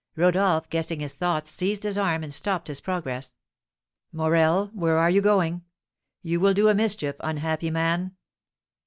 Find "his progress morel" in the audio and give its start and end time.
2.69-4.71